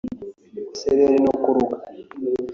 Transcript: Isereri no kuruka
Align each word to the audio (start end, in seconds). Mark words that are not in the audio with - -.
Isereri 0.73 1.17
no 1.25 1.33
kuruka 1.43 1.75